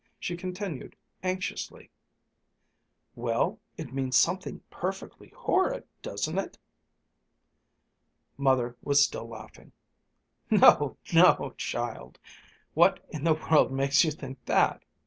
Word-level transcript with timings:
She 0.19 0.35
continued 0.35 0.95
anxiously, 1.21 1.91
"Well, 3.13 3.59
it 3.77 3.93
means 3.93 4.17
something 4.17 4.63
perfectly 4.71 5.29
horrid, 5.29 5.83
doesn't 6.01 6.39
it?" 6.39 6.57
Mother 8.35 8.75
was 8.81 9.03
still 9.05 9.27
laughing. 9.27 9.73
"No, 10.49 10.97
no, 11.13 11.53
child, 11.55 12.17
what 12.73 13.05
in 13.11 13.23
the 13.23 13.35
world 13.35 13.71
makes 13.71 14.03
you 14.03 14.09
think 14.09 14.43
that?" 14.45 14.83